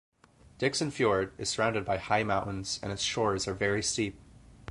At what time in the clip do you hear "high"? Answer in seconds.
1.99-2.23